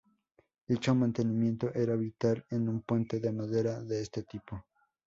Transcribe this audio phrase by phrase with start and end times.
[0.67, 4.65] Dicho mantenimiento era vital en un puente de madera de este tipo.